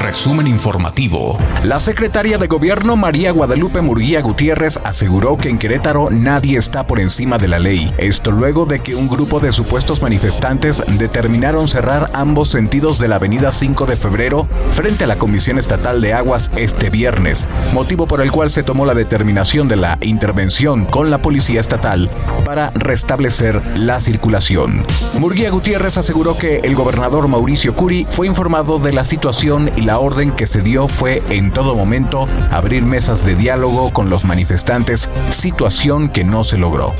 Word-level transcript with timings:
Resumen 0.00 0.46
informativo. 0.46 1.36
La 1.62 1.78
secretaria 1.78 2.38
de 2.38 2.46
Gobierno 2.46 2.96
María 2.96 3.32
Guadalupe 3.32 3.82
Murguía 3.82 4.22
Gutiérrez 4.22 4.80
aseguró 4.82 5.36
que 5.36 5.50
en 5.50 5.58
Querétaro 5.58 6.08
nadie 6.10 6.58
está 6.58 6.86
por 6.86 7.00
encima 7.00 7.36
de 7.36 7.48
la 7.48 7.58
ley. 7.58 7.92
Esto 7.98 8.32
luego 8.32 8.64
de 8.64 8.80
que 8.80 8.94
un 8.94 9.08
grupo 9.08 9.40
de 9.40 9.52
supuestos 9.52 10.00
manifestantes 10.00 10.82
determinaron 10.98 11.68
cerrar 11.68 12.10
ambos 12.14 12.48
sentidos 12.48 12.98
de 12.98 13.08
la 13.08 13.16
avenida 13.16 13.52
5 13.52 13.84
de 13.84 13.96
febrero 13.96 14.48
frente 14.72 15.04
a 15.04 15.06
la 15.06 15.16
Comisión 15.16 15.58
Estatal 15.58 16.00
de 16.00 16.14
Aguas 16.14 16.50
este 16.56 16.88
viernes, 16.88 17.46
motivo 17.74 18.06
por 18.06 18.22
el 18.22 18.32
cual 18.32 18.48
se 18.48 18.62
tomó 18.62 18.86
la 18.86 18.94
determinación 18.94 19.68
de 19.68 19.76
la 19.76 19.98
intervención 20.00 20.86
con 20.86 21.10
la 21.10 21.18
Policía 21.18 21.60
Estatal 21.60 22.10
para 22.46 22.70
restablecer 22.70 23.62
la 23.76 24.00
circulación. 24.00 24.82
Murguía 25.18 25.50
Gutiérrez 25.50 25.98
aseguró 25.98 26.38
que 26.38 26.56
el 26.58 26.74
gobernador 26.74 27.28
Mauricio 27.28 27.76
Curi 27.76 28.06
fue 28.08 28.26
informado 28.26 28.78
de 28.78 28.94
la 28.94 29.04
situación 29.04 29.70
y 29.76 29.82
la 29.82 29.89
orden 29.98 30.32
que 30.32 30.46
se 30.46 30.60
dio 30.60 30.88
fue 30.88 31.22
en 31.30 31.52
todo 31.52 31.74
momento 31.74 32.26
abrir 32.50 32.82
mesas 32.82 33.24
de 33.24 33.34
diálogo 33.34 33.92
con 33.92 34.10
los 34.10 34.24
manifestantes, 34.24 35.08
situación 35.30 36.08
que 36.08 36.24
no 36.24 36.44
se 36.44 36.58
logró. 36.58 36.94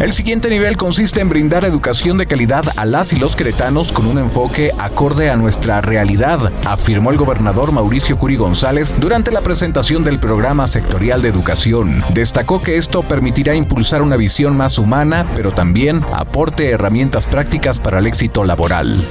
El 0.00 0.12
siguiente 0.12 0.50
nivel 0.50 0.76
consiste 0.76 1.20
en 1.20 1.28
brindar 1.28 1.64
educación 1.64 2.18
de 2.18 2.26
calidad 2.26 2.64
a 2.76 2.84
las 2.84 3.12
y 3.12 3.16
los 3.16 3.36
queretanos 3.36 3.92
con 3.92 4.06
un 4.06 4.18
enfoque 4.18 4.72
acorde 4.76 5.30
a 5.30 5.36
nuestra 5.36 5.80
realidad, 5.80 6.52
afirmó 6.66 7.10
el 7.10 7.16
gobernador 7.16 7.70
Mauricio 7.70 8.18
Curi 8.18 8.36
González 8.36 8.92
durante 8.98 9.30
la 9.30 9.40
presentación 9.40 10.02
del 10.02 10.18
programa 10.18 10.66
sectorial 10.66 11.22
de 11.22 11.28
educación. 11.28 12.02
Destacó 12.12 12.60
que 12.60 12.76
esto 12.76 13.02
permitirá 13.02 13.54
impulsar 13.54 14.02
una 14.02 14.16
visión 14.16 14.56
más 14.56 14.78
humana, 14.78 15.26
pero 15.36 15.52
también 15.52 16.04
aporte 16.12 16.70
herramientas 16.70 17.26
prácticas 17.26 17.78
para 17.78 18.00
el 18.00 18.06
éxito 18.06 18.42
laboral. 18.42 19.06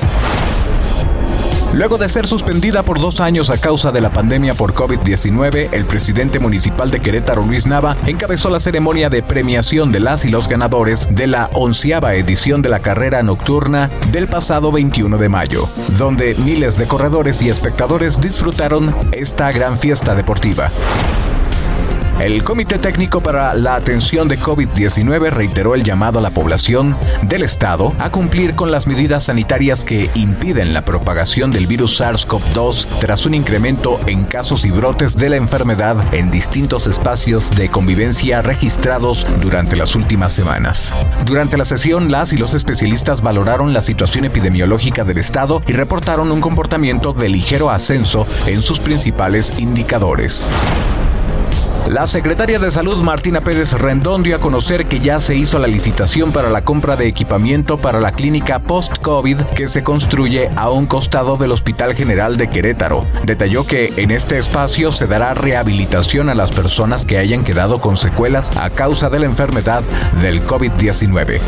Luego 1.74 1.98
de 1.98 2.08
ser 2.08 2.28
suspendida 2.28 2.84
por 2.84 3.02
dos 3.02 3.20
años 3.20 3.50
a 3.50 3.60
causa 3.60 3.92
de 3.92 4.00
la 4.00 4.12
pandemia 4.12 4.54
por 4.54 4.76
COVID-19, 4.76 5.70
el 5.72 5.86
presidente 5.86 6.40
municipal 6.40 6.92
de 6.92 7.00
Querétaro, 7.00 7.44
Luis 7.44 7.66
Nava, 7.66 7.98
encabezó 8.06 8.52
la 8.52 8.60
ceremonia 8.60 9.10
de 9.10 9.24
premiación 9.24 9.92
de 9.92 10.00
las 10.00 10.24
y 10.24 10.30
los 10.30 10.48
ganadores 10.48 11.08
de 11.10 11.26
la 11.26 11.50
onceava 11.54 12.14
edición 12.14 12.62
de 12.62 12.70
la 12.70 12.80
carrera 12.80 13.24
nocturna 13.24 13.90
del 14.12 14.28
pasado 14.28 14.72
21 14.72 15.18
de 15.18 15.30
mayo, 15.30 15.68
donde 15.98 16.36
miles 16.36 16.78
de 16.78 16.86
corredores 16.86 17.42
y 17.42 17.50
espectadores 17.50 18.22
disfrutaron 18.22 18.96
esta 19.12 19.52
gran 19.52 19.76
fiesta 19.76 20.14
deportiva. 20.14 20.70
El 22.20 22.44
Comité 22.44 22.78
Técnico 22.78 23.22
para 23.22 23.54
la 23.54 23.76
Atención 23.76 24.28
de 24.28 24.40
COVID-19 24.40 25.30
reiteró 25.32 25.76
el 25.76 25.84
llamado 25.84 26.20
a 26.20 26.22
la 26.22 26.30
población 26.30 26.96
del 27.24 27.44
Estado 27.44 27.94
a 28.00 28.12
cumplir 28.12 28.56
con 28.56 28.72
las 28.72 28.88
medidas 28.88 29.26
sanitarias 29.26 29.84
que 29.84 30.10
impiden 30.14 30.74
la 30.74 30.86
propagación 30.86 31.50
del 31.52 31.68
virus 31.68 32.00
SARS-CoV-2 32.00 33.00
tras 33.00 33.26
un 33.26 33.34
incremento 33.34 34.00
en 34.06 34.24
casos 34.24 34.64
y 34.64 34.72
brotes 34.72 35.18
de 35.18 35.30
la 35.30 35.38
enfermedad 35.38 35.98
en 36.14 36.32
distintos 36.32 36.88
espacios 36.88 37.50
de 37.52 37.70
convivencia 37.70 38.42
registrados 38.42 39.26
durante 39.42 39.76
las 39.76 39.96
últimas 39.96 40.34
semanas. 40.34 40.94
Durante 41.26 41.58
la 41.58 41.66
sesión, 41.66 42.12
las 42.12 42.32
y 42.32 42.38
los 42.38 42.54
especialistas 42.54 43.22
valoraron 43.22 43.74
la 43.74 43.82
situación 43.82 44.24
epidemiológica 44.26 45.04
del 45.04 45.18
Estado 45.18 45.62
y 45.68 45.74
reportaron 45.74 46.32
un 46.32 46.42
comportamiento 46.42 47.12
de 47.14 47.30
ligero 47.30 47.70
ascenso 47.70 48.28
en 48.46 48.62
sus 48.62 48.80
principales 48.80 49.52
indicadores. 49.58 50.48
La 51.88 52.08
secretaria 52.08 52.60
de 52.60 52.72
Salud 52.72 52.98
Martina 53.04 53.42
Pérez 53.42 53.74
Rendón 53.74 54.24
dio 54.24 54.38
a 54.38 54.40
conocer 54.40 54.86
que 54.86 55.02
ya 55.02 55.20
se 55.20 55.36
hizo 55.36 55.60
la 55.60 55.68
licitación 55.68 56.32
para 56.32 56.50
la 56.50 56.64
compra 56.64 56.96
de 56.96 57.08
equipamiento 57.08 57.78
para 57.78 58.00
la 58.00 58.14
clínica 58.14 58.60
post-COVID 58.60 59.42
que 59.56 59.68
se 59.68 59.84
construye 59.84 60.50
a 60.56 60.70
un 60.70 60.86
costado 60.86 61.36
del 61.36 61.52
Hospital 61.52 61.94
General 61.94 62.38
de 62.38 62.50
Querétaro. 62.50 63.06
Detalló 63.26 63.68
que 63.68 63.92
en 63.98 64.12
este 64.12 64.40
espacio 64.40 64.94
se 64.94 65.08
dará 65.08 65.34
rehabilitación 65.34 66.30
a 66.30 66.36
las 66.36 66.52
personas 66.54 67.04
que 67.04 67.18
hayan 67.18 67.44
quedado 67.44 67.82
con 67.82 67.98
secuelas 67.98 68.50
a 68.56 68.70
causa 68.70 69.10
de 69.10 69.20
la 69.20 69.26
enfermedad 69.26 69.84
del 70.22 70.46
COVID-19 70.48 71.42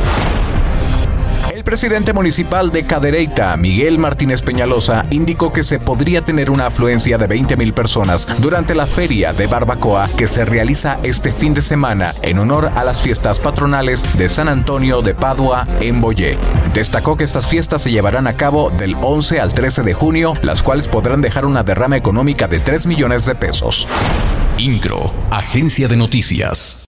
presidente 1.66 2.14
municipal 2.14 2.72
de 2.72 2.86
Cadereyta, 2.86 3.58
Miguel 3.58 3.98
Martínez 3.98 4.42
Peñalosa, 4.42 5.06
indicó 5.10 5.52
que 5.52 5.64
se 5.64 5.80
podría 5.80 6.22
tener 6.22 6.52
una 6.52 6.68
afluencia 6.68 7.18
de 7.18 7.28
20 7.28 7.58
mil 7.58 7.74
personas 7.74 8.28
durante 8.38 8.76
la 8.76 8.86
feria 8.86 9.34
de 9.34 9.48
barbacoa 9.48 10.08
que 10.16 10.28
se 10.28 10.46
realiza 10.46 11.00
este 11.04 11.32
fin 11.32 11.54
de 11.54 11.62
semana 11.62 12.14
en 12.22 12.40
honor 12.40 12.72
a 12.76 12.84
las 12.86 13.02
fiestas 13.02 13.40
patronales 13.40 14.18
de 14.18 14.30
San 14.30 14.48
Antonio 14.48 15.02
de 15.02 15.16
Padua 15.16 15.68
en 15.82 16.00
Boyé. 16.00 16.38
Destacó 16.74 17.18
que 17.18 17.24
estas 17.24 17.48
fiestas 17.48 17.82
se 17.82 17.92
llevarán 17.92 18.28
a 18.28 18.38
cabo 18.38 18.70
del 18.70 18.96
11 19.02 19.42
al 19.42 19.54
13 19.54 19.82
de 19.82 19.94
junio, 19.94 20.34
las 20.44 20.62
cuales 20.62 20.88
podrán 20.88 21.22
dejar 21.22 21.46
una 21.46 21.64
derrama 21.64 21.98
económica 21.98 22.48
de 22.48 22.60
3 22.60 22.86
millones 22.86 23.26
de 23.26 23.36
pesos. 23.36 23.88
Incro, 24.60 25.12
Agencia 25.32 25.88
de 25.88 25.98
Noticias. 25.98 26.84